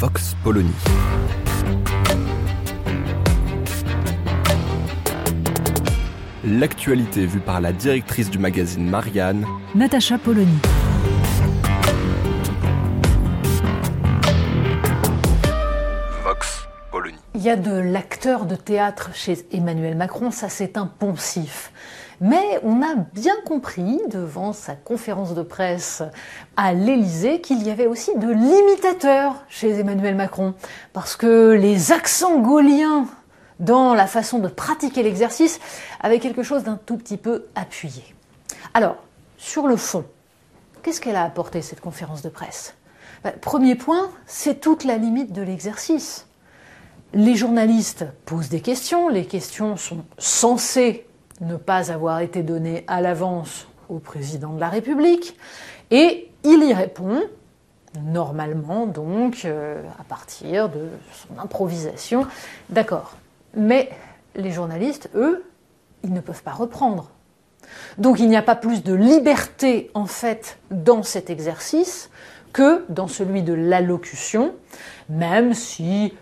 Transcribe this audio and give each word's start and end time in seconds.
Vox 0.00 0.34
Polony. 0.42 0.72
L'actualité 6.42 7.26
vue 7.26 7.40
par 7.40 7.60
la 7.60 7.74
directrice 7.74 8.30
du 8.30 8.38
magazine 8.38 8.88
Marianne, 8.88 9.44
Natacha 9.74 10.16
Polony. 10.16 10.46
Il 17.40 17.46
y 17.46 17.48
a 17.48 17.56
de 17.56 17.72
l'acteur 17.72 18.44
de 18.44 18.54
théâtre 18.54 19.12
chez 19.14 19.46
Emmanuel 19.50 19.96
Macron, 19.96 20.30
ça 20.30 20.50
c'est 20.50 20.76
un 20.76 20.84
poncif. 20.84 21.72
Mais 22.20 22.60
on 22.64 22.82
a 22.82 22.94
bien 23.14 23.34
compris 23.46 23.98
devant 24.10 24.52
sa 24.52 24.74
conférence 24.74 25.34
de 25.34 25.40
presse 25.40 26.02
à 26.58 26.74
l'Élysée 26.74 27.40
qu'il 27.40 27.62
y 27.62 27.70
avait 27.70 27.86
aussi 27.86 28.14
de 28.18 28.28
l'imitateur 28.28 29.36
chez 29.48 29.70
Emmanuel 29.70 30.16
Macron. 30.16 30.52
Parce 30.92 31.16
que 31.16 31.52
les 31.52 31.92
accents 31.92 32.40
gauliens 32.40 33.06
dans 33.58 33.94
la 33.94 34.06
façon 34.06 34.38
de 34.38 34.48
pratiquer 34.48 35.02
l'exercice 35.02 35.60
avaient 36.02 36.20
quelque 36.20 36.42
chose 36.42 36.62
d'un 36.62 36.76
tout 36.76 36.98
petit 36.98 37.16
peu 37.16 37.46
appuyé. 37.54 38.04
Alors, 38.74 38.96
sur 39.38 39.66
le 39.66 39.76
fond, 39.76 40.04
qu'est-ce 40.82 41.00
qu'elle 41.00 41.16
a 41.16 41.24
apporté 41.24 41.62
cette 41.62 41.80
conférence 41.80 42.20
de 42.20 42.28
presse? 42.28 42.74
Ben, 43.24 43.32
Premier 43.40 43.76
point, 43.76 44.10
c'est 44.26 44.60
toute 44.60 44.84
la 44.84 44.98
limite 44.98 45.32
de 45.32 45.40
l'exercice. 45.40 46.26
Les 47.12 47.34
journalistes 47.34 48.06
posent 48.24 48.48
des 48.48 48.60
questions, 48.60 49.08
les 49.08 49.24
questions 49.24 49.76
sont 49.76 50.04
censées 50.18 51.06
ne 51.40 51.56
pas 51.56 51.90
avoir 51.90 52.20
été 52.20 52.42
données 52.42 52.84
à 52.86 53.00
l'avance 53.00 53.66
au 53.88 53.98
président 53.98 54.52
de 54.52 54.60
la 54.60 54.68
République, 54.68 55.36
et 55.90 56.30
il 56.44 56.62
y 56.62 56.72
répond, 56.72 57.22
normalement 58.00 58.86
donc, 58.86 59.44
euh, 59.44 59.82
à 59.98 60.04
partir 60.04 60.68
de 60.68 60.88
son 61.12 61.40
improvisation. 61.40 62.26
D'accord. 62.68 63.16
Mais 63.56 63.90
les 64.36 64.52
journalistes, 64.52 65.10
eux, 65.16 65.44
ils 66.04 66.12
ne 66.12 66.20
peuvent 66.20 66.44
pas 66.44 66.52
reprendre. 66.52 67.10
Donc 67.98 68.20
il 68.20 68.28
n'y 68.28 68.36
a 68.36 68.42
pas 68.42 68.54
plus 68.54 68.82
de 68.84 68.94
liberté 68.94 69.90
en 69.94 70.06
fait 70.06 70.58
dans 70.70 71.02
cet 71.02 71.30
exercice 71.30 72.10
que 72.52 72.84
dans 72.88 73.08
celui 73.08 73.42
de 73.42 73.52
l'allocution, 73.52 74.54
même 75.08 75.54
si 75.54 76.14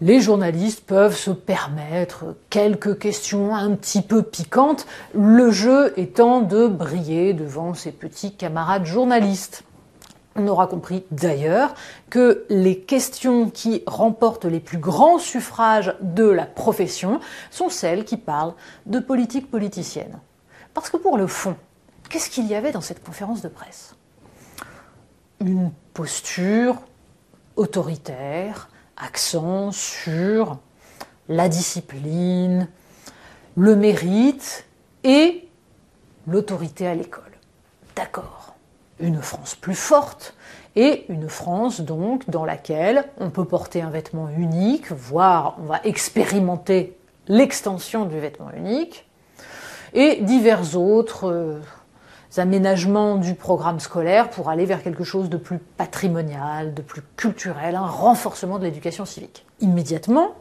les 0.00 0.20
journalistes 0.20 0.84
peuvent 0.86 1.16
se 1.16 1.30
permettre 1.30 2.36
quelques 2.48 2.98
questions 2.98 3.54
un 3.54 3.74
petit 3.74 4.02
peu 4.02 4.22
piquantes, 4.22 4.86
le 5.14 5.50
jeu 5.50 5.92
étant 5.98 6.40
de 6.40 6.66
briller 6.66 7.34
devant 7.34 7.74
ses 7.74 7.92
petits 7.92 8.34
camarades 8.34 8.86
journalistes. 8.86 9.64
On 10.36 10.46
aura 10.46 10.68
compris 10.68 11.04
d'ailleurs 11.10 11.74
que 12.08 12.46
les 12.48 12.78
questions 12.78 13.50
qui 13.50 13.82
remportent 13.86 14.44
les 14.44 14.60
plus 14.60 14.78
grands 14.78 15.18
suffrages 15.18 15.94
de 16.00 16.24
la 16.24 16.46
profession 16.46 17.20
sont 17.50 17.68
celles 17.68 18.04
qui 18.04 18.16
parlent 18.16 18.54
de 18.86 19.00
politique 19.00 19.50
politicienne. 19.50 20.18
Parce 20.72 20.88
que 20.88 20.96
pour 20.96 21.18
le 21.18 21.26
fond, 21.26 21.56
qu'est-ce 22.08 22.30
qu'il 22.30 22.46
y 22.46 22.54
avait 22.54 22.72
dans 22.72 22.80
cette 22.80 23.04
conférence 23.04 23.42
de 23.42 23.48
presse? 23.48 23.96
Une 25.40 25.72
posture 25.94 26.76
autoritaire, 27.56 28.68
accent 29.02 29.72
sur 29.72 30.58
la 31.28 31.48
discipline, 31.48 32.68
le 33.56 33.76
mérite 33.76 34.66
et 35.04 35.48
l'autorité 36.26 36.86
à 36.86 36.94
l'école. 36.94 37.24
D'accord. 37.96 38.54
Une 38.98 39.22
France 39.22 39.54
plus 39.54 39.74
forte 39.74 40.34
et 40.76 41.10
une 41.10 41.28
France 41.28 41.80
donc 41.80 42.28
dans 42.28 42.44
laquelle 42.44 43.04
on 43.18 43.30
peut 43.30 43.44
porter 43.44 43.82
un 43.82 43.90
vêtement 43.90 44.28
unique, 44.28 44.92
voire 44.92 45.56
on 45.60 45.64
va 45.64 45.80
expérimenter 45.84 46.96
l'extension 47.28 48.04
du 48.04 48.18
vêtement 48.18 48.50
unique, 48.52 49.06
et 49.94 50.20
divers 50.22 50.76
autres 50.76 51.28
euh, 51.28 51.60
aménagements 52.36 53.16
du 53.16 53.34
programme 53.34 53.80
scolaire 53.80 54.30
pour 54.30 54.48
aller 54.48 54.64
vers 54.64 54.82
quelque 54.82 55.04
chose 55.04 55.28
de 55.28 55.36
plus 55.36 55.58
patrimonial, 55.58 56.74
de 56.74 56.82
plus 56.82 57.02
culturel, 57.16 57.74
un 57.74 57.86
renforcement 57.86 58.58
de 58.58 58.64
l'éducation 58.64 59.04
civique. 59.04 59.46
Immédiatement, 59.60 60.34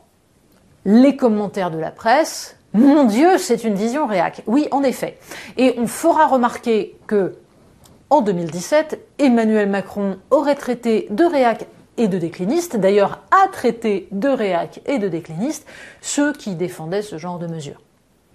les 0.85 1.15
commentaires 1.15 1.71
de 1.71 1.79
la 1.79 1.91
presse, 1.91 2.55
mon 2.73 3.05
Dieu, 3.05 3.37
c'est 3.37 3.63
une 3.63 3.73
vision 3.73 4.05
réac. 4.05 4.43
Oui, 4.45 4.67
en 4.71 4.83
effet. 4.83 5.17
Et 5.57 5.73
on 5.77 5.87
fera 5.87 6.27
remarquer 6.27 6.97
que, 7.07 7.37
en 8.09 8.21
2017, 8.21 8.99
Emmanuel 9.17 9.69
Macron 9.69 10.17
aurait 10.29 10.55
traité 10.55 11.07
de 11.09 11.23
réac 11.23 11.65
et 11.97 12.07
de 12.07 12.17
décliniste, 12.17 12.77
d'ailleurs 12.77 13.23
a 13.31 13.47
traité 13.49 14.07
de 14.11 14.29
réac 14.29 14.81
et 14.85 14.99
de 14.99 15.07
décliniste 15.07 15.67
ceux 16.01 16.31
qui 16.31 16.55
défendaient 16.55 17.01
ce 17.01 17.17
genre 17.17 17.39
de 17.39 17.47
mesures. 17.47 17.81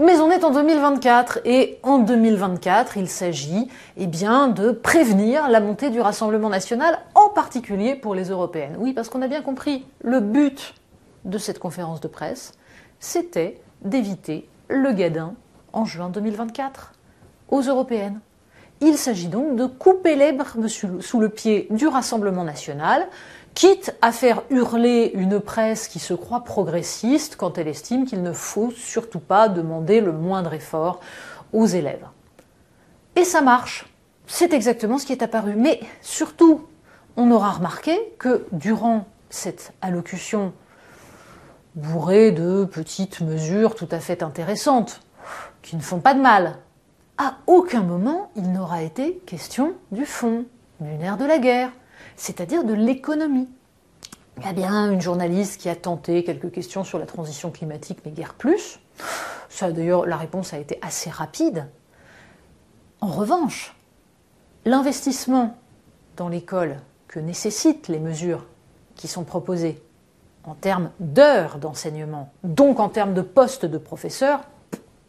Mais 0.00 0.18
on 0.18 0.28
est 0.28 0.42
en 0.42 0.50
2024 0.50 1.42
et 1.44 1.78
en 1.84 1.98
2024, 1.98 2.96
il 2.96 3.08
s'agit 3.08 3.68
eh 3.96 4.08
bien 4.08 4.48
de 4.48 4.72
prévenir 4.72 5.48
la 5.48 5.60
montée 5.60 5.90
du 5.90 6.00
Rassemblement 6.00 6.48
national, 6.48 6.98
en 7.14 7.28
particulier 7.28 7.94
pour 7.94 8.16
les 8.16 8.30
européennes. 8.30 8.74
Oui, 8.76 8.92
parce 8.92 9.08
qu'on 9.08 9.22
a 9.22 9.28
bien 9.28 9.40
compris, 9.40 9.86
le 10.02 10.18
but 10.18 10.74
de 11.24 11.38
cette 11.38 11.60
conférence 11.60 12.00
de 12.00 12.08
presse, 12.08 12.54
c'était 12.98 13.60
d'éviter 13.82 14.48
le 14.66 14.92
gadin 14.92 15.34
en 15.72 15.84
juin 15.84 16.08
2024 16.08 16.92
aux 17.50 17.62
européennes. 17.62 18.18
Il 18.80 18.98
s'agit 18.98 19.28
donc 19.28 19.56
de 19.56 19.66
couper 19.66 20.16
l'herbe 20.16 20.42
sous 20.68 21.20
le 21.20 21.28
pied 21.28 21.68
du 21.70 21.86
Rassemblement 21.86 22.44
national, 22.44 23.08
quitte 23.54 23.94
à 24.02 24.12
faire 24.12 24.42
hurler 24.50 25.12
une 25.14 25.40
presse 25.40 25.88
qui 25.88 26.00
se 26.00 26.12
croit 26.12 26.44
progressiste 26.44 27.36
quand 27.36 27.56
elle 27.56 27.68
estime 27.68 28.04
qu'il 28.04 28.22
ne 28.22 28.32
faut 28.32 28.72
surtout 28.72 29.20
pas 29.20 29.48
demander 29.48 30.00
le 30.00 30.12
moindre 30.12 30.52
effort 30.54 31.00
aux 31.52 31.66
élèves. 31.66 32.04
Et 33.16 33.24
ça 33.24 33.40
marche. 33.40 33.86
C'est 34.26 34.52
exactement 34.52 34.98
ce 34.98 35.06
qui 35.06 35.12
est 35.12 35.22
apparu. 35.22 35.54
Mais 35.56 35.80
surtout, 36.02 36.66
on 37.16 37.30
aura 37.30 37.52
remarqué 37.52 37.96
que 38.18 38.46
durant 38.52 39.06
cette 39.30 39.72
allocution 39.82 40.52
bourrée 41.74 42.32
de 42.32 42.64
petites 42.64 43.20
mesures 43.20 43.74
tout 43.74 43.88
à 43.90 44.00
fait 44.00 44.22
intéressantes, 44.22 45.00
qui 45.62 45.76
ne 45.76 45.80
font 45.80 46.00
pas 46.00 46.14
de 46.14 46.20
mal, 46.20 46.56
à 47.18 47.38
aucun 47.46 47.82
moment 47.82 48.30
il 48.36 48.52
n'aura 48.52 48.82
été 48.82 49.18
question 49.26 49.74
du 49.92 50.04
fond, 50.04 50.46
du 50.80 50.90
nerf 50.96 51.16
de 51.16 51.24
la 51.24 51.38
guerre, 51.38 51.70
c'est-à-dire 52.16 52.64
de 52.64 52.74
l'économie. 52.74 53.48
Il 54.38 54.44
y 54.44 54.48
a 54.48 54.52
bien 54.52 54.90
une 54.90 55.00
journaliste 55.00 55.60
qui 55.60 55.68
a 55.68 55.76
tenté 55.76 56.24
quelques 56.24 56.50
questions 56.50 56.82
sur 56.82 56.98
la 56.98 57.06
transition 57.06 57.50
climatique, 57.50 58.00
mais 58.04 58.10
guère 58.10 58.34
plus. 58.34 58.80
Ça, 59.48 59.70
d'ailleurs, 59.70 60.06
la 60.06 60.16
réponse 60.16 60.52
a 60.52 60.58
été 60.58 60.78
assez 60.82 61.08
rapide. 61.08 61.68
En 63.00 63.06
revanche, 63.06 63.76
l'investissement 64.64 65.56
dans 66.16 66.28
l'école 66.28 66.78
que 67.06 67.20
nécessitent 67.20 67.86
les 67.86 68.00
mesures 68.00 68.44
qui 68.96 69.06
sont 69.06 69.22
proposées 69.22 69.80
en 70.44 70.54
termes 70.54 70.90
d'heures 70.98 71.58
d'enseignement, 71.58 72.32
donc 72.42 72.80
en 72.80 72.88
termes 72.88 73.14
de 73.14 73.22
postes 73.22 73.64
de 73.64 73.78
professeurs, 73.78 74.40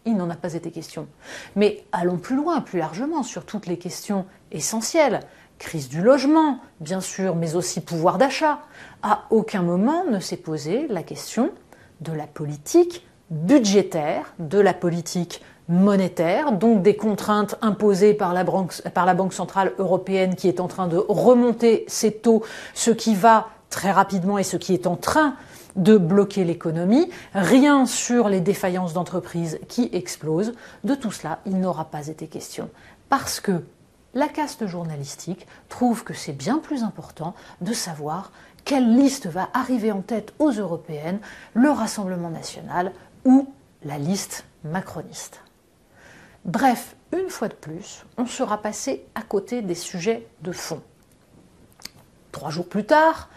il 0.05 0.15
n'en 0.15 0.29
a 0.29 0.35
pas 0.35 0.53
été 0.53 0.71
question. 0.71 1.07
Mais 1.55 1.83
allons 1.91 2.17
plus 2.17 2.35
loin, 2.35 2.61
plus 2.61 2.79
largement, 2.79 3.23
sur 3.23 3.45
toutes 3.45 3.67
les 3.67 3.77
questions 3.77 4.25
essentielles. 4.51 5.21
Crise 5.57 5.89
du 5.89 6.01
logement, 6.01 6.59
bien 6.79 7.01
sûr, 7.01 7.35
mais 7.35 7.55
aussi 7.55 7.81
pouvoir 7.81 8.17
d'achat. 8.17 8.59
À 9.03 9.23
aucun 9.29 9.61
moment 9.61 10.03
ne 10.05 10.19
s'est 10.19 10.37
posée 10.37 10.87
la 10.89 11.03
question 11.03 11.51
de 12.01 12.11
la 12.11 12.27
politique 12.27 13.05
budgétaire, 13.31 14.33
de 14.39 14.59
la 14.59 14.73
politique 14.73 15.41
monétaire, 15.67 16.51
donc 16.51 16.83
des 16.83 16.95
contraintes 16.95 17.55
imposées 17.61 18.13
par 18.13 18.33
la, 18.33 18.43
Banque, 18.43 19.33
centrale 19.33 19.73
européenne 19.79 20.35
qui 20.35 20.47
est 20.47 20.59
en 20.59 20.67
train 20.67 20.87
de 20.87 20.97
remonter 20.97 21.85
ses 21.87 22.11
taux, 22.11 22.43
ce 22.73 22.91
qui 22.91 23.15
va 23.15 23.47
très 23.69 23.91
rapidement 23.91 24.37
et 24.37 24.43
ce 24.43 24.57
qui 24.57 24.73
est 24.73 24.85
en 24.85 24.95
train 24.95 25.35
de 25.75 25.97
bloquer 25.97 26.43
l'économie, 26.43 27.09
rien 27.33 27.85
sur 27.85 28.29
les 28.29 28.41
défaillances 28.41 28.93
d'entreprises 28.93 29.59
qui 29.67 29.89
explosent. 29.93 30.53
De 30.83 30.95
tout 30.95 31.11
cela, 31.11 31.39
il 31.45 31.59
n'aura 31.59 31.85
pas 31.85 32.07
été 32.07 32.27
question. 32.27 32.69
Parce 33.09 33.39
que 33.39 33.63
la 34.13 34.27
caste 34.29 34.65
journalistique 34.65 35.45
trouve 35.67 36.03
que 36.03 36.13
c'est 36.13 36.33
bien 36.33 36.59
plus 36.59 36.83
important 36.83 37.35
de 37.61 37.73
savoir 37.73 38.31
quelle 38.63 38.95
liste 38.95 39.27
va 39.27 39.49
arriver 39.53 39.91
en 39.91 40.01
tête 40.01 40.33
aux 40.39 40.51
européennes, 40.51 41.19
le 41.53 41.69
Rassemblement 41.69 42.29
national 42.29 42.93
ou 43.25 43.53
la 43.83 43.97
liste 43.97 44.45
macroniste. 44.63 45.41
Bref, 46.45 46.95
une 47.11 47.29
fois 47.29 47.47
de 47.47 47.53
plus, 47.53 48.05
on 48.17 48.25
sera 48.25 48.61
passé 48.61 49.05
à 49.15 49.21
côté 49.21 49.61
des 49.61 49.75
sujets 49.75 50.27
de 50.41 50.51
fond. 50.51 50.81
Trois 52.31 52.49
jours 52.49 52.67
plus 52.67 52.85
tard, 52.85 53.29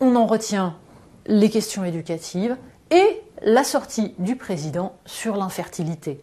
on 0.00 0.16
en 0.16 0.26
retient 0.26 0.76
les 1.26 1.50
questions 1.50 1.84
éducatives 1.84 2.56
et 2.90 3.22
la 3.42 3.64
sortie 3.64 4.14
du 4.18 4.36
président 4.36 4.94
sur 5.06 5.36
l'infertilité. 5.36 6.22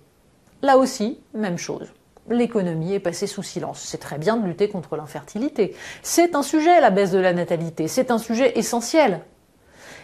Là 0.61 0.77
aussi, 0.77 1.19
même 1.33 1.57
chose. 1.57 1.87
L'économie 2.29 2.93
est 2.93 2.99
passée 2.99 3.27
sous 3.27 3.43
silence. 3.43 3.81
C'est 3.81 3.97
très 3.97 4.17
bien 4.17 4.37
de 4.37 4.45
lutter 4.45 4.69
contre 4.69 4.95
l'infertilité. 4.95 5.75
C'est 6.03 6.35
un 6.35 6.43
sujet, 6.43 6.79
la 6.79 6.91
baisse 6.91 7.11
de 7.11 7.19
la 7.19 7.33
natalité. 7.33 7.87
C'est 7.87 8.11
un 8.11 8.19
sujet 8.19 8.57
essentiel. 8.57 9.21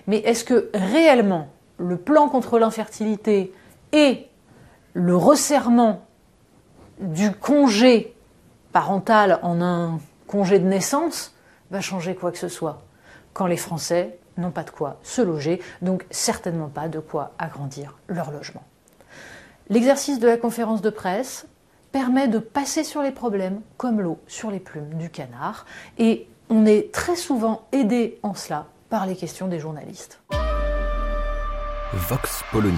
Mais 0.07 0.17
est-ce 0.17 0.43
que 0.43 0.69
réellement 0.73 1.49
le 1.77 1.97
plan 1.97 2.27
contre 2.27 2.57
l'infertilité 2.57 3.53
et 3.91 4.27
le 4.93 5.15
resserrement 5.15 6.05
du 6.99 7.31
congé 7.31 8.15
parental 8.71 9.39
en 9.43 9.61
un 9.61 9.99
congé 10.25 10.59
de 10.59 10.65
naissance 10.65 11.35
va 11.69 11.81
changer 11.81 12.15
quoi 12.15 12.31
que 12.31 12.39
ce 12.39 12.47
soit? 12.47 12.81
Quand 13.33 13.45
les 13.45 13.57
Français 13.57 14.17
n'ont 14.37 14.51
pas 14.51 14.63
de 14.63 14.69
quoi 14.69 14.99
se 15.03 15.21
loger, 15.21 15.61
donc 15.81 16.05
certainement 16.11 16.67
pas 16.67 16.87
de 16.87 16.99
quoi 16.99 17.33
agrandir 17.37 17.97
leur 18.07 18.31
logement. 18.31 18.63
L'exercice 19.69 20.19
de 20.19 20.27
la 20.27 20.37
conférence 20.37 20.81
de 20.81 20.89
presse 20.89 21.45
permet 21.91 22.27
de 22.27 22.39
passer 22.39 22.83
sur 22.83 23.01
les 23.01 23.11
problèmes 23.11 23.61
comme 23.77 24.01
l'eau 24.01 24.19
sur 24.27 24.51
les 24.51 24.59
plumes 24.59 24.93
du 24.95 25.09
canard, 25.09 25.65
et 25.97 26.27
on 26.49 26.65
est 26.65 26.91
très 26.93 27.15
souvent 27.15 27.67
aidé 27.71 28.19
en 28.23 28.33
cela 28.33 28.67
par 28.89 29.05
les 29.05 29.15
questions 29.15 29.47
des 29.47 29.59
journalistes. 29.59 30.19
Vox 31.93 32.43
Polony. 32.51 32.75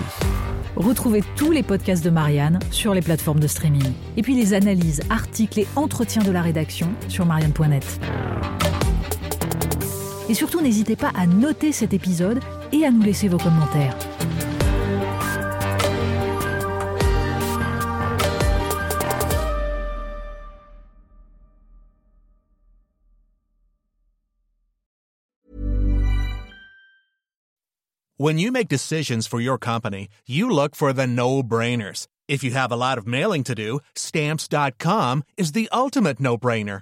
Retrouvez 0.75 1.23
tous 1.35 1.51
les 1.51 1.63
podcasts 1.63 2.03
de 2.03 2.09
Marianne 2.09 2.59
sur 2.71 2.93
les 2.93 3.01
plateformes 3.01 3.39
de 3.39 3.47
streaming. 3.47 3.91
Et 4.17 4.21
puis 4.21 4.35
les 4.35 4.53
analyses, 4.53 5.01
articles 5.09 5.59
et 5.59 5.67
entretiens 5.75 6.23
de 6.23 6.31
la 6.31 6.41
rédaction 6.41 6.89
sur 7.07 7.25
marianne.net. 7.25 7.99
Et 10.29 10.35
surtout, 10.35 10.61
n'hésitez 10.61 10.95
pas 10.95 11.11
à 11.15 11.25
noter 11.25 11.71
cet 11.71 11.93
épisode 11.93 12.39
et 12.71 12.85
à 12.85 12.91
nous 12.91 13.01
laisser 13.01 13.27
vos 13.27 13.39
commentaires. 13.39 13.97
When 28.21 28.37
you 28.37 28.51
make 28.51 28.67
decisions 28.67 29.25
for 29.27 29.39
your 29.39 29.57
company, 29.57 30.09
you 30.27 30.49
look 30.49 30.75
for 30.75 30.91
the 30.91 31.07
no-brainers. 31.07 32.05
If 32.27 32.43
you 32.43 32.51
have 32.51 32.69
a 32.69 32.75
lot 32.75 32.97
of 32.97 33.07
mailing 33.07 33.45
to 33.45 33.55
do, 33.55 33.79
stamps.com 33.95 35.23
is 35.37 35.53
the 35.53 35.69
ultimate 35.71 36.19
no-brainer. 36.19 36.81